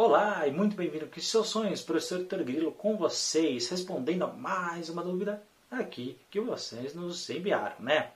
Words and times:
Olá 0.00 0.46
e 0.46 0.52
muito 0.52 0.76
bem-vindo 0.76 1.06
aqui 1.06 1.20
seus 1.20 1.48
sonhos, 1.48 1.82
professor 1.82 2.20
Vitor 2.20 2.44
Grilo, 2.44 2.70
com 2.70 2.96
vocês, 2.96 3.68
respondendo 3.68 4.22
a 4.22 4.28
mais 4.28 4.88
uma 4.88 5.02
dúvida 5.02 5.42
aqui 5.68 6.16
que 6.30 6.38
vocês 6.40 6.94
nos 6.94 7.28
enviaram, 7.28 7.74
né? 7.80 8.12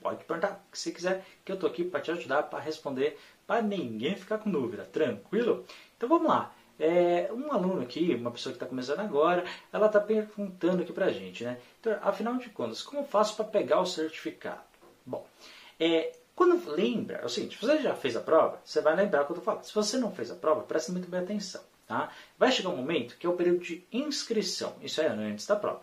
Pode 0.00 0.22
perguntar 0.22 0.62
o 0.68 0.70
que 0.70 0.78
você 0.78 0.92
quiser, 0.92 1.26
que 1.44 1.50
eu 1.50 1.54
estou 1.54 1.68
aqui 1.68 1.82
para 1.82 2.00
te 2.00 2.12
ajudar, 2.12 2.44
para 2.44 2.60
responder, 2.60 3.18
para 3.44 3.60
ninguém 3.60 4.14
ficar 4.14 4.38
com 4.38 4.52
dúvida, 4.52 4.84
tranquilo? 4.84 5.66
Então 5.96 6.08
vamos 6.08 6.28
lá. 6.28 6.54
É, 6.78 7.28
um 7.32 7.50
aluno 7.50 7.82
aqui, 7.82 8.14
uma 8.14 8.30
pessoa 8.30 8.52
que 8.52 8.58
está 8.58 8.66
começando 8.66 9.00
agora, 9.00 9.44
ela 9.72 9.86
está 9.86 9.98
perguntando 9.98 10.84
aqui 10.84 10.92
para 10.92 11.06
a 11.06 11.12
gente, 11.12 11.42
né? 11.42 11.58
Então, 11.80 11.98
afinal 12.02 12.36
de 12.36 12.50
contas, 12.50 12.82
como 12.82 13.02
eu 13.02 13.04
faço 13.04 13.34
para 13.34 13.46
pegar 13.46 13.80
o 13.80 13.84
certificado? 13.84 14.62
Bom, 15.04 15.26
é, 15.80 16.12
quando 16.40 16.70
lembra, 16.70 17.18
é 17.18 17.26
o 17.26 17.28
seguinte, 17.28 17.58
se 17.58 17.66
você 17.66 17.82
já 17.82 17.94
fez 17.94 18.16
a 18.16 18.20
prova, 18.22 18.62
você 18.64 18.80
vai 18.80 18.96
lembrar 18.96 19.20
o 19.20 19.26
que 19.26 19.32
eu 19.32 19.36
estou 19.36 19.44
falando. 19.44 19.62
Se 19.62 19.74
você 19.74 19.98
não 19.98 20.10
fez 20.10 20.30
a 20.30 20.34
prova, 20.34 20.62
preste 20.62 20.90
muito 20.90 21.06
bem 21.06 21.20
atenção. 21.20 21.60
Tá? 21.86 22.10
Vai 22.38 22.50
chegar 22.50 22.70
um 22.70 22.76
momento 22.78 23.18
que 23.18 23.26
é 23.26 23.28
o 23.28 23.34
período 23.34 23.60
de 23.60 23.86
inscrição. 23.92 24.74
Isso 24.80 25.02
é 25.02 25.06
antes 25.06 25.46
da 25.46 25.54
prova. 25.54 25.82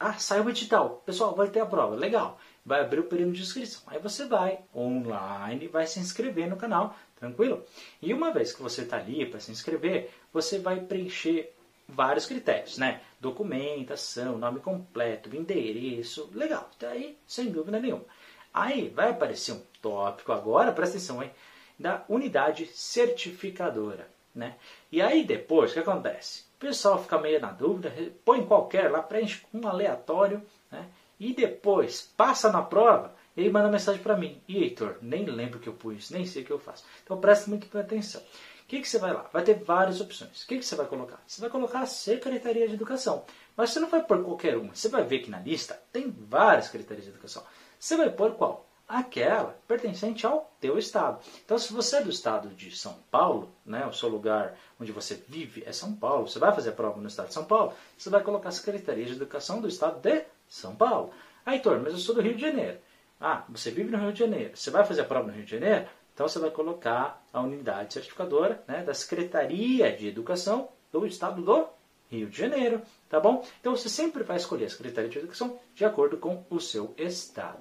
Ah, 0.00 0.14
saiu 0.14 0.44
o 0.44 0.48
edital. 0.48 1.02
Pessoal, 1.04 1.34
vai 1.34 1.50
ter 1.50 1.60
a 1.60 1.66
prova. 1.66 1.94
Legal. 1.94 2.40
Vai 2.64 2.80
abrir 2.80 3.00
o 3.00 3.04
período 3.04 3.32
de 3.32 3.42
inscrição. 3.42 3.82
Aí 3.86 3.98
você 3.98 4.24
vai 4.24 4.60
online, 4.74 5.68
vai 5.68 5.86
se 5.86 6.00
inscrever 6.00 6.48
no 6.48 6.56
canal. 6.56 6.96
Tranquilo? 7.16 7.62
E 8.00 8.14
uma 8.14 8.32
vez 8.32 8.54
que 8.54 8.62
você 8.62 8.84
está 8.84 8.96
ali 8.96 9.26
para 9.26 9.40
se 9.40 9.50
inscrever, 9.50 10.10
você 10.32 10.58
vai 10.58 10.80
preencher 10.80 11.54
vários 11.86 12.24
critérios, 12.24 12.78
né? 12.78 13.02
Documentação, 13.20 14.38
nome 14.38 14.60
completo, 14.60 15.36
endereço, 15.36 16.30
legal. 16.32 16.70
Daí, 16.80 17.18
sem 17.26 17.50
dúvida 17.50 17.78
nenhuma. 17.78 18.06
Aí 18.52 18.88
vai 18.88 19.10
aparecer 19.10 19.52
um 19.52 19.62
tópico 19.80 20.32
agora, 20.32 20.72
presta 20.72 20.96
atenção, 20.96 21.22
hein? 21.22 21.30
Da 21.78 22.04
unidade 22.08 22.66
certificadora. 22.66 24.08
Né? 24.34 24.54
E 24.92 25.02
aí 25.02 25.24
depois, 25.24 25.70
o 25.70 25.74
que 25.74 25.80
acontece? 25.80 26.44
O 26.56 26.60
pessoal 26.60 27.02
fica 27.02 27.18
meio 27.18 27.40
na 27.40 27.50
dúvida, 27.50 27.92
põe 28.24 28.44
qualquer 28.44 28.90
lá, 28.90 29.02
preenche 29.02 29.42
um 29.52 29.66
aleatório, 29.66 30.42
né? 30.70 30.86
e 31.18 31.34
depois 31.34 32.12
passa 32.16 32.50
na 32.50 32.62
prova, 32.62 33.14
ele 33.36 33.50
manda 33.50 33.68
mensagem 33.68 34.02
para 34.02 34.16
mim. 34.16 34.40
E 34.48 34.58
Heitor, 34.58 34.98
nem 35.00 35.24
lembro 35.24 35.58
que 35.58 35.68
eu 35.68 35.72
pus, 35.72 36.10
nem 36.10 36.26
sei 36.26 36.42
o 36.42 36.44
que 36.44 36.52
eu 36.52 36.58
faço. 36.58 36.84
Então 37.04 37.20
preste 37.20 37.48
muito 37.48 37.76
atenção. 37.78 38.20
O 38.20 38.68
que, 38.68 38.80
que 38.80 38.88
você 38.88 38.98
vai 38.98 39.12
lá? 39.12 39.28
Vai 39.32 39.42
ter 39.42 39.54
várias 39.54 40.00
opções. 40.00 40.42
O 40.42 40.46
que, 40.46 40.58
que 40.58 40.64
você 40.64 40.76
vai 40.76 40.86
colocar? 40.86 41.22
Você 41.26 41.40
vai 41.40 41.48
colocar 41.48 41.80
a 41.80 41.86
Secretaria 41.86 42.68
de 42.68 42.74
Educação. 42.74 43.24
Mas 43.56 43.70
você 43.70 43.80
não 43.80 43.88
vai 43.88 44.02
pôr 44.04 44.22
qualquer 44.22 44.56
uma. 44.56 44.74
Você 44.74 44.88
vai 44.88 45.04
ver 45.04 45.20
que 45.20 45.30
na 45.30 45.40
lista 45.40 45.80
tem 45.90 46.10
várias 46.10 46.66
secretarias 46.66 47.06
de 47.06 47.10
educação. 47.12 47.42
Você 47.78 47.96
vai 47.96 48.10
pôr 48.10 48.32
qual? 48.34 48.66
Aquela 48.88 49.56
pertencente 49.68 50.26
ao 50.26 50.50
teu 50.60 50.78
estado. 50.78 51.20
Então, 51.44 51.58
se 51.58 51.72
você 51.72 51.98
é 51.98 52.02
do 52.02 52.10
estado 52.10 52.48
de 52.48 52.76
São 52.76 52.96
Paulo, 53.10 53.50
né, 53.64 53.86
o 53.86 53.92
seu 53.92 54.08
lugar 54.08 54.56
onde 54.80 54.90
você 54.92 55.22
vive 55.28 55.62
é 55.66 55.72
São 55.72 55.94
Paulo, 55.94 56.26
você 56.26 56.38
vai 56.38 56.54
fazer 56.54 56.70
a 56.70 56.72
prova 56.72 57.00
no 57.00 57.06
estado 57.06 57.28
de 57.28 57.34
São 57.34 57.44
Paulo, 57.44 57.74
você 57.96 58.08
vai 58.08 58.22
colocar 58.22 58.48
a 58.48 58.52
Secretaria 58.52 59.04
de 59.04 59.12
Educação 59.12 59.60
do 59.60 59.68
estado 59.68 60.00
de 60.00 60.24
São 60.48 60.74
Paulo. 60.74 61.12
Ah, 61.44 61.54
Heitor, 61.54 61.80
mas 61.80 61.92
eu 61.92 61.98
sou 61.98 62.14
do 62.14 62.22
Rio 62.22 62.34
de 62.34 62.40
Janeiro. 62.40 62.78
Ah, 63.20 63.44
você 63.48 63.70
vive 63.70 63.90
no 63.90 63.98
Rio 63.98 64.12
de 64.12 64.18
Janeiro. 64.20 64.56
Você 64.56 64.70
vai 64.70 64.84
fazer 64.84 65.02
a 65.02 65.04
prova 65.04 65.26
no 65.26 65.32
Rio 65.32 65.44
de 65.44 65.50
Janeiro? 65.50 65.86
Então 66.14 66.26
você 66.26 66.38
vai 66.38 66.50
colocar 66.50 67.22
a 67.32 67.40
unidade 67.40 67.94
certificadora 67.94 68.62
né, 68.66 68.82
da 68.82 68.94
Secretaria 68.94 69.96
de 69.96 70.08
Educação 70.08 70.68
do 70.90 71.06
Estado 71.06 71.42
do 71.42 71.68
Rio 72.10 72.28
de 72.28 72.38
Janeiro, 72.38 72.80
tá 73.08 73.20
bom? 73.20 73.46
Então 73.60 73.76
você 73.76 73.88
sempre 73.88 74.22
vai 74.22 74.36
escolher 74.36 74.64
a 74.64 74.70
Secretaria 74.70 75.10
de 75.10 75.18
Educação 75.18 75.60
de 75.74 75.84
acordo 75.84 76.16
com 76.16 76.44
o 76.48 76.58
seu 76.58 76.94
estado. 76.96 77.60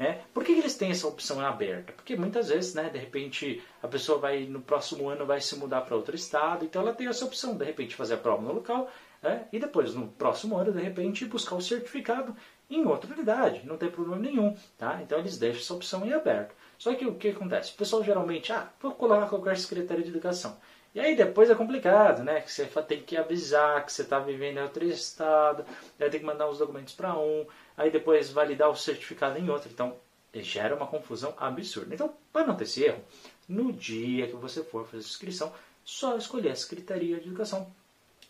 Né? 0.00 0.22
Por 0.32 0.42
que, 0.42 0.52
eles 0.52 0.74
têm 0.76 0.90
essa 0.90 1.06
opção 1.06 1.44
aberta? 1.44 1.92
Porque 1.92 2.16
muitas 2.16 2.48
vezes, 2.48 2.72
né, 2.72 2.88
de 2.88 2.98
repente, 2.98 3.62
a 3.82 3.86
pessoa 3.86 4.18
vai 4.18 4.46
no 4.46 4.62
próximo 4.62 5.10
ano 5.10 5.26
vai 5.26 5.42
se 5.42 5.54
mudar 5.56 5.82
para 5.82 5.94
outro 5.94 6.16
estado, 6.16 6.64
então 6.64 6.80
ela 6.80 6.94
tem 6.94 7.06
essa 7.06 7.22
opção, 7.22 7.54
de 7.54 7.66
repente, 7.66 7.94
fazer 7.94 8.14
a 8.14 8.16
prova 8.16 8.40
no 8.40 8.50
local 8.50 8.90
né, 9.22 9.46
e 9.52 9.58
depois, 9.58 9.94
no 9.94 10.08
próximo 10.08 10.56
ano, 10.56 10.72
de 10.72 10.80
repente, 10.80 11.26
buscar 11.26 11.54
o 11.54 11.60
certificado 11.60 12.34
em 12.70 12.82
outra 12.86 13.12
unidade. 13.12 13.66
Não 13.66 13.76
tem 13.76 13.90
problema 13.90 14.22
nenhum. 14.22 14.56
Tá? 14.78 15.00
Então 15.02 15.18
eles 15.18 15.36
deixam 15.36 15.60
essa 15.60 15.74
opção 15.74 16.06
em 16.06 16.14
aberto. 16.14 16.54
Só 16.78 16.94
que 16.94 17.04
o 17.04 17.16
que 17.16 17.28
acontece? 17.28 17.74
O 17.74 17.76
pessoal 17.76 18.02
geralmente, 18.02 18.54
ah, 18.54 18.70
vou 18.80 18.92
colocar 18.92 19.26
qualquer 19.26 19.58
secretaria 19.58 20.02
de 20.02 20.08
educação. 20.08 20.56
E 20.94 20.98
aí 20.98 21.14
depois 21.14 21.48
é 21.48 21.54
complicado, 21.54 22.24
né? 22.24 22.40
Que 22.40 22.50
você 22.50 22.66
tem 22.82 23.00
que 23.00 23.16
avisar 23.16 23.84
que 23.84 23.92
você 23.92 24.02
está 24.02 24.18
vivendo 24.18 24.58
em 24.58 24.62
outro 24.62 24.84
estado, 24.84 25.64
aí 25.98 26.10
tem 26.10 26.20
que 26.20 26.26
mandar 26.26 26.48
os 26.48 26.58
documentos 26.58 26.94
para 26.94 27.16
um, 27.16 27.46
aí 27.76 27.90
depois 27.90 28.30
validar 28.30 28.68
o 28.68 28.76
certificado 28.76 29.38
em 29.38 29.48
outro. 29.48 29.70
Então 29.70 29.96
gera 30.34 30.74
uma 30.74 30.86
confusão 30.86 31.34
absurda. 31.36 31.94
Então, 31.94 32.12
para 32.32 32.46
não 32.46 32.56
ter 32.56 32.64
esse 32.64 32.84
erro, 32.84 33.02
no 33.48 33.72
dia 33.72 34.26
que 34.26 34.36
você 34.36 34.62
for 34.62 34.84
fazer 34.84 34.98
a 34.98 35.00
inscrição, 35.00 35.52
só 35.84 36.16
escolher 36.16 36.50
a 36.50 36.56
Secretaria 36.56 37.20
de 37.20 37.28
Educação 37.28 37.72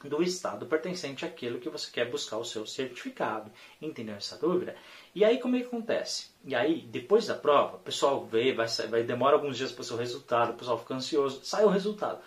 do 0.05 0.23
estado 0.23 0.65
pertencente 0.65 1.27
àquilo 1.27 1.59
que 1.59 1.69
você 1.69 1.91
quer 1.91 2.11
buscar 2.11 2.39
o 2.39 2.45
seu 2.45 2.67
certificado. 2.67 3.51
Entendeu 3.83 4.15
essa 4.17 4.39
dúvida? 4.39 4.75
E 5.15 5.25
aí 5.25 5.39
como 5.39 5.57
é 5.57 5.61
que 5.61 5.67
acontece? 5.67 6.31
E 6.45 6.55
aí, 6.55 6.83
depois 6.83 7.27
da 7.27 7.35
prova, 7.35 7.77
o 7.77 7.81
pessoal 7.81 8.25
vê, 8.25 8.53
vai, 8.53 8.67
vai 8.89 9.03
demora 9.03 9.37
alguns 9.37 9.59
dias 9.59 9.73
para 9.73 9.83
o 9.83 9.85
seu 9.85 9.99
resultado, 9.99 10.53
o 10.53 10.57
pessoal 10.57 10.79
fica 10.79 10.95
ansioso, 10.95 11.41
sai 11.45 11.65
o 11.65 11.69
resultado 11.69 12.19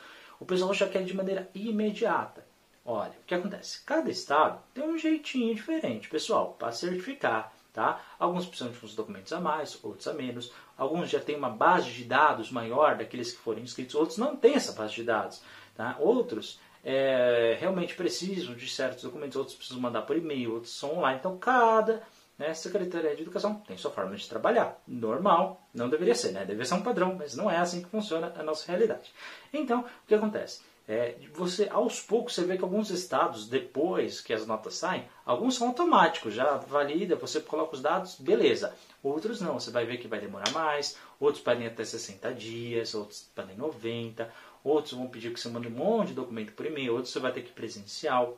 o 0.44 0.46
pessoal 0.46 0.74
já 0.74 0.90
quer 0.90 1.06
de 1.06 1.16
maneira 1.16 1.50
imediata. 1.56 2.46
Olha, 2.86 3.12
o 3.12 3.26
que 3.26 3.34
acontece? 3.34 3.82
Cada 3.86 4.12
estado 4.12 4.62
tem 4.74 4.84
um 4.84 4.98
jeitinho 4.98 5.56
diferente, 5.56 6.10
pessoal, 6.10 6.58
para 6.60 6.74
certificar. 6.74 7.54
Tá? 7.72 8.02
Alguns 8.20 8.46
precisam 8.46 8.74
de 8.74 8.86
uns 8.86 8.94
documentos 8.94 9.32
a 9.32 9.40
mais, 9.40 9.82
outros 9.82 10.06
a 10.06 10.14
menos. 10.14 10.52
Alguns 10.78 11.10
já 11.10 11.22
têm 11.22 11.38
uma 11.38 11.50
base 11.50 11.90
de 11.92 12.04
dados 12.04 12.52
maior 12.52 12.98
daqueles 12.98 13.32
que 13.32 13.38
foram 13.38 13.62
inscritos, 13.62 13.96
outros 13.96 14.18
não 14.18 14.36
têm 14.36 14.56
essa 14.56 14.74
base 14.74 14.96
de 14.96 15.06
dados. 15.06 15.42
Tá? 15.76 15.96
Outros 15.98 16.60
é, 16.84 17.56
realmente 17.58 17.96
precisam 17.96 18.54
de 18.54 18.68
certos 18.68 19.04
documentos, 19.04 19.38
outros 19.38 19.56
precisam 19.56 19.82
mandar 19.82 20.02
por 20.02 20.18
e-mail, 20.18 20.56
outros 20.56 20.78
são 20.78 20.98
online. 20.98 21.20
Então, 21.20 21.38
cada 21.38 22.04
né, 22.44 22.54
Secretaria 22.54 23.16
de 23.16 23.22
Educação 23.22 23.56
tem 23.66 23.78
sua 23.78 23.90
forma 23.90 24.16
de 24.16 24.28
trabalhar. 24.28 24.78
Normal, 24.86 25.66
não 25.74 25.88
deveria 25.88 26.14
ser, 26.14 26.34
né? 26.34 26.42
Deveria 26.42 26.66
ser 26.66 26.74
um 26.74 26.84
padrão, 26.84 27.16
mas 27.18 27.36
não 27.36 27.50
é 27.50 27.58
assim 27.58 27.82
que 27.82 27.90
funciona 27.90 28.34
a 28.38 28.44
nossa 28.44 28.70
realidade. 28.70 29.14
Então, 29.54 29.82
o 29.82 30.08
que 30.08 30.14
acontece? 30.14 30.62
É, 30.86 31.16
você 31.34 31.70
aos 31.70 32.02
poucos 32.02 32.36
você 32.36 32.44
vê 32.44 32.58
que 32.58 32.64
alguns 32.64 32.90
estados 32.90 33.48
depois 33.48 34.20
que 34.20 34.34
as 34.34 34.46
notas 34.46 34.74
saem 34.74 35.08
alguns 35.26 35.56
são 35.56 35.70
automáticos 35.70 36.34
já 36.34 36.58
valida 36.58 37.16
você 37.16 37.40
coloca 37.40 37.74
os 37.74 37.82
dados 37.82 38.20
beleza 38.20 38.76
outros 39.02 39.40
não 39.40 39.54
você 39.54 39.72
vai 39.72 39.86
ver 39.86 39.96
que 39.96 40.10
vai 40.10 40.20
demorar 40.20 40.52
mais 40.52 40.98
outros 41.22 41.42
podem 41.42 41.68
até 41.68 41.86
60 41.86 42.34
dias 42.34 42.94
outros 42.94 43.22
podem 43.34 43.56
90 43.56 44.30
outros 44.62 44.94
vão 44.94 45.08
pedir 45.08 45.32
que 45.32 45.40
você 45.40 45.48
mande 45.48 45.70
um 45.70 45.72
monte 45.72 46.10
de 46.10 46.16
documento 46.16 46.52
por 46.52 46.66
e-mail 46.66 46.96
outros 46.96 47.14
você 47.14 47.20
vai 47.22 47.32
ter 47.32 47.44
que 47.44 47.52
ir 47.52 47.54
presencial 47.54 48.38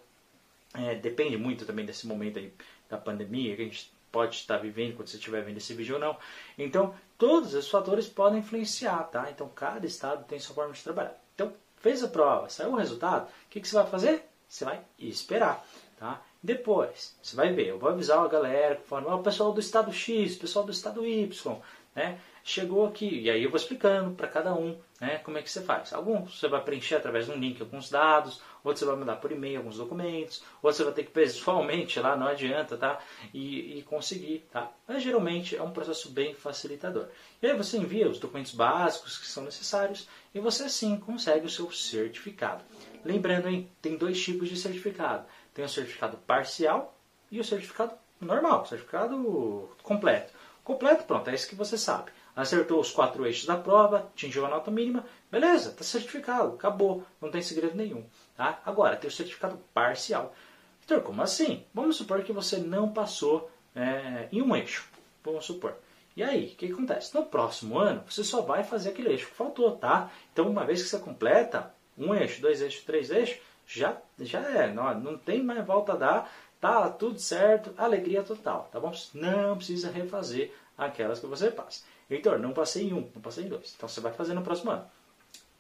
é, 0.75 0.93
depende 0.93 1.37
muito 1.37 1.65
também 1.65 1.83
desse 1.83 2.05
momento 2.05 2.37
aí 2.37 2.53
da 2.87 2.97
pandemia 2.99 3.55
que 3.55 3.61
a 3.63 3.65
gente 3.65 3.94
pode 4.15 4.37
estar 4.37 4.55
vivendo 4.55 4.95
quando 4.95 5.09
você 5.09 5.17
estiver 5.17 5.43
vendo 5.43 5.57
esse 5.57 5.73
vídeo 5.73 5.95
ou 5.95 5.99
não. 5.99 6.17
Então, 6.57 6.95
todos 7.17 7.53
esses 7.53 7.69
fatores 7.69 8.07
podem 8.07 8.39
influenciar, 8.39 9.03
tá? 9.11 9.29
Então, 9.29 9.49
cada 9.49 9.85
estado 9.85 10.23
tem 10.23 10.39
sua 10.39 10.55
forma 10.55 10.71
de 10.71 10.81
trabalhar. 10.81 11.21
Então, 11.33 11.51
fez 11.75 12.01
a 12.01 12.07
prova, 12.07 12.47
saiu 12.47 12.71
o 12.71 12.77
resultado, 12.77 13.25
o 13.25 13.49
que, 13.49 13.59
que 13.59 13.67
você 13.67 13.75
vai 13.75 13.87
fazer? 13.87 14.23
Você 14.47 14.63
vai 14.63 14.79
esperar, 14.97 15.67
tá? 15.99 16.21
Depois, 16.41 17.17
você 17.21 17.35
vai 17.35 17.51
ver, 17.51 17.67
eu 17.67 17.77
vou 17.77 17.89
avisar 17.89 18.23
a 18.23 18.27
galera, 18.29 18.81
o 18.89 19.19
pessoal 19.21 19.51
do 19.51 19.59
estado 19.59 19.91
X, 19.91 20.37
o 20.37 20.39
pessoal 20.39 20.63
do 20.63 20.71
estado 20.71 21.05
Y, 21.05 21.61
né? 21.93 22.17
Chegou 22.47 22.85
aqui, 22.85 23.21
e 23.21 23.27
aí 23.27 23.43
eu 23.43 23.49
vou 23.49 23.57
explicando 23.57 24.13
para 24.13 24.27
cada 24.27 24.53
um 24.53 24.77
né, 25.01 25.17
como 25.23 25.35
é 25.35 25.41
que 25.41 25.49
você 25.49 25.63
faz. 25.63 25.91
Alguns 25.91 26.39
você 26.39 26.47
vai 26.47 26.63
preencher 26.63 26.93
através 26.93 27.25
de 27.25 27.31
um 27.31 27.39
link 27.39 27.59
alguns 27.59 27.89
dados, 27.89 28.39
outros 28.63 28.81
você 28.81 28.85
vai 28.85 28.95
mandar 28.95 29.15
por 29.15 29.31
e-mail 29.31 29.57
alguns 29.57 29.77
documentos, 29.77 30.43
outros 30.61 30.77
você 30.77 30.83
vai 30.83 30.93
ter 30.93 31.05
que 31.05 31.11
pessoalmente 31.11 31.99
lá, 31.99 32.15
não 32.15 32.27
adianta, 32.27 32.77
tá? 32.77 32.99
E, 33.33 33.79
e, 33.79 33.81
conseguir, 33.81 34.45
tá? 34.51 34.71
Mas 34.87 35.01
geralmente 35.01 35.55
é 35.55 35.63
um 35.63 35.71
processo 35.71 36.11
bem 36.11 36.35
facilitador. 36.35 37.07
E 37.41 37.47
aí 37.47 37.57
você 37.57 37.77
envia 37.77 38.07
os 38.07 38.19
documentos 38.19 38.53
básicos 38.53 39.17
que 39.17 39.25
são 39.25 39.43
necessários 39.43 40.07
e 40.31 40.39
você 40.39 40.65
assim 40.65 40.99
consegue 40.99 41.47
o 41.47 41.49
seu 41.49 41.71
certificado. 41.71 42.63
Lembrando, 43.03 43.49
hein, 43.49 43.67
tem 43.81 43.97
dois 43.97 44.23
tipos 44.23 44.49
de 44.49 44.55
certificado. 44.55 45.25
Tem 45.51 45.65
o 45.65 45.69
certificado 45.69 46.15
parcial 46.17 46.95
e 47.31 47.39
o 47.39 47.43
certificado 47.43 47.95
normal, 48.21 48.67
certificado 48.67 49.67
completo. 49.81 50.31
Completo, 50.63 51.05
pronto, 51.05 51.27
é 51.27 51.33
isso 51.33 51.49
que 51.49 51.55
você 51.55 51.75
sabe 51.75 52.11
acertou 52.35 52.79
os 52.79 52.91
quatro 52.91 53.25
eixos 53.25 53.45
da 53.45 53.55
prova, 53.55 53.99
atingiu 53.99 54.45
a 54.45 54.49
nota 54.49 54.69
mínima, 54.69 55.05
beleza, 55.31 55.69
está 55.69 55.83
certificado, 55.83 56.55
acabou, 56.55 57.03
não 57.21 57.31
tem 57.31 57.41
segredo 57.41 57.75
nenhum. 57.75 58.03
Tá? 58.35 58.59
Agora, 58.65 58.97
tem 58.97 59.07
o 59.07 59.13
certificado 59.13 59.57
parcial. 59.73 60.35
Vitor, 60.81 61.01
como 61.01 61.21
assim? 61.21 61.63
Vamos 61.73 61.95
supor 61.95 62.21
que 62.23 62.33
você 62.33 62.57
não 62.57 62.91
passou 62.91 63.49
é, 63.75 64.27
em 64.31 64.41
um 64.41 64.55
eixo, 64.55 64.87
vamos 65.23 65.45
supor. 65.45 65.75
E 66.15 66.23
aí, 66.23 66.47
o 66.47 66.55
que, 66.55 66.71
acontece? 66.71 67.13
No 67.13 67.25
próximo 67.25 67.77
ano, 67.77 68.03
você 68.09 68.23
só 68.23 68.41
vai 68.41 68.63
fazer 68.63 68.89
aquele 68.89 69.09
eixo 69.09 69.27
que 69.27 69.35
faltou, 69.35 69.75
tá? 69.75 70.09
Então, 70.31 70.49
uma 70.49 70.65
vez 70.65 70.81
que 70.81 70.87
você 70.87 70.99
completa 70.99 71.73
um 71.97 72.13
eixo, 72.13 72.41
dois 72.41 72.61
eixos, 72.61 72.83
três 72.83 73.09
eixos, 73.09 73.37
já, 73.67 73.97
já 74.19 74.39
é, 74.41 74.71
não, 74.71 74.97
não 74.99 75.17
tem 75.17 75.43
mais 75.43 75.65
volta 75.65 75.93
a 75.93 75.97
dar, 75.97 76.33
tá 76.61 76.89
tudo 76.89 77.19
certo, 77.19 77.73
alegria 77.77 78.23
total, 78.23 78.69
tá 78.71 78.79
bom? 78.79 78.93
Não 79.13 79.57
precisa 79.57 79.91
refazer 79.91 80.53
aquelas 80.77 81.19
que 81.19 81.25
você 81.25 81.51
passa. 81.51 81.83
Heitor, 82.09 82.39
não 82.39 82.53
passei 82.53 82.89
em 82.89 82.93
um, 82.93 83.09
não 83.13 83.21
passei 83.21 83.45
em 83.45 83.49
dois. 83.49 83.73
Então 83.75 83.89
você 83.89 84.01
vai 84.01 84.13
fazer 84.13 84.33
no 84.33 84.41
próximo 84.41 84.71
ano. 84.71 84.85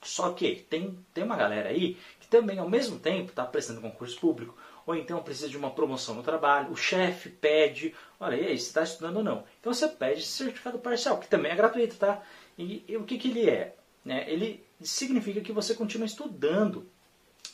Só 0.03 0.33
que 0.33 0.55
tem, 0.69 0.99
tem 1.13 1.23
uma 1.23 1.35
galera 1.35 1.69
aí 1.69 1.97
que 2.19 2.27
também 2.27 2.59
ao 2.59 2.69
mesmo 2.69 2.99
tempo 2.99 3.31
está 3.31 3.43
prestando 3.43 3.81
concurso 3.81 4.19
público, 4.19 4.55
ou 4.85 4.95
então 4.95 5.21
precisa 5.23 5.49
de 5.49 5.57
uma 5.57 5.71
promoção 5.71 6.13
no 6.13 6.21
trabalho, 6.21 6.71
o 6.71 6.75
chefe 6.75 7.29
pede, 7.29 7.93
olha, 8.19 8.35
e 8.35 8.45
aí, 8.45 8.59
você 8.59 8.67
está 8.67 8.83
estudando 8.83 9.17
ou 9.17 9.23
não? 9.23 9.43
Então 9.59 9.73
você 9.73 9.87
pede 9.87 10.21
esse 10.21 10.29
certificado 10.29 10.77
parcial, 10.77 11.19
que 11.19 11.27
também 11.27 11.51
é 11.51 11.55
gratuito, 11.55 11.95
tá? 11.95 12.21
E, 12.57 12.83
e 12.87 12.95
o 12.97 13.03
que, 13.03 13.17
que 13.17 13.29
ele 13.29 13.49
é? 13.49 13.75
Né? 14.03 14.29
Ele 14.29 14.63
significa 14.79 15.41
que 15.41 15.51
você 15.51 15.73
continua 15.73 16.05
estudando 16.05 16.87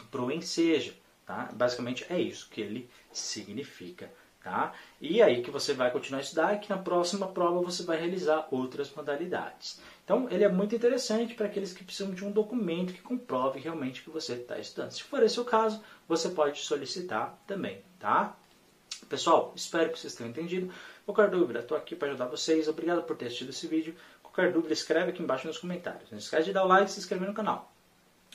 para 0.09 0.21
o 0.21 0.29
Enseja, 0.29 0.93
tá? 1.25 1.49
Basicamente 1.53 2.05
é 2.09 2.19
isso 2.19 2.49
que 2.49 2.59
ele 2.59 2.89
significa. 3.13 4.11
Tá? 4.43 4.73
E 4.99 5.21
aí 5.21 5.43
que 5.43 5.51
você 5.51 5.71
vai 5.71 5.91
continuar 5.91 6.19
a 6.19 6.23
estudar 6.23 6.55
e 6.55 6.59
que 6.59 6.69
na 6.69 6.77
próxima 6.77 7.27
prova 7.27 7.61
você 7.61 7.83
vai 7.83 7.97
realizar 7.97 8.47
outras 8.49 8.91
modalidades. 8.91 9.79
Então 10.03 10.27
ele 10.31 10.43
é 10.43 10.49
muito 10.49 10.75
interessante 10.75 11.35
para 11.35 11.45
aqueles 11.45 11.73
que 11.73 11.83
precisam 11.83 12.11
de 12.11 12.25
um 12.25 12.31
documento 12.31 12.91
que 12.91 13.01
comprove 13.01 13.59
realmente 13.59 14.01
que 14.01 14.09
você 14.09 14.33
está 14.33 14.57
estudando. 14.57 14.91
Se 14.91 15.03
for 15.03 15.21
esse 15.21 15.39
o 15.39 15.45
caso, 15.45 15.83
você 16.07 16.29
pode 16.29 16.59
solicitar 16.59 17.37
também. 17.45 17.83
Tá? 17.99 18.35
Pessoal, 19.07 19.53
espero 19.55 19.91
que 19.91 19.99
vocês 19.99 20.15
tenham 20.15 20.31
entendido. 20.31 20.73
Qualquer 21.05 21.29
dúvida, 21.29 21.59
estou 21.59 21.77
aqui 21.77 21.95
para 21.95 22.07
ajudar 22.09 22.25
vocês. 22.25 22.67
Obrigado 22.67 23.03
por 23.03 23.15
ter 23.15 23.25
assistido 23.25 23.49
esse 23.49 23.67
vídeo. 23.67 23.95
Qualquer 24.23 24.51
dúvida, 24.51 24.73
escreve 24.73 25.11
aqui 25.11 25.21
embaixo 25.21 25.45
nos 25.45 25.59
comentários. 25.59 26.09
Não 26.09 26.17
esquece 26.17 26.45
de 26.45 26.53
dar 26.53 26.63
o 26.63 26.67
like 26.67 26.89
e 26.89 26.93
se 26.93 26.99
inscrever 26.99 27.27
no 27.27 27.33
canal. 27.33 27.71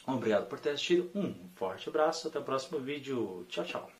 Obrigado 0.07 0.47
por 0.47 0.61
ter 0.61 0.71
assistido. 0.71 1.11
Um 1.15 1.35
forte 1.57 1.89
abraço. 1.89 2.29
Até 2.29 2.39
o 2.39 2.45
próximo 2.45 2.79
vídeo. 2.79 3.45
Tchau, 3.49 3.65
tchau. 3.65 3.91